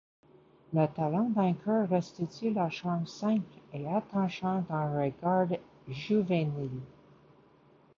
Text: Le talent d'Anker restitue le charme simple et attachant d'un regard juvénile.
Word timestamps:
Le 0.73 0.87
talent 0.87 1.29
d'Anker 1.29 1.85
restitue 1.87 2.49
le 2.49 2.67
charme 2.71 3.05
simple 3.05 3.59
et 3.71 3.87
attachant 3.87 4.61
d'un 4.67 4.97
regard 4.99 5.49
juvénile. 5.87 6.81